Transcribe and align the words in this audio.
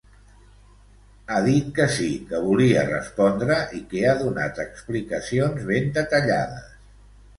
Ha 1.27 1.35
dit 1.47 1.67
que 1.79 1.85
sí 1.97 2.07
que 2.31 2.39
volia 2.47 2.85
respondre 2.87 3.59
i 3.81 3.85
que 3.93 4.03
ha 4.13 4.17
donat 4.25 4.63
explicacions 4.67 5.69
ben 5.73 5.95
detallades. 5.99 6.69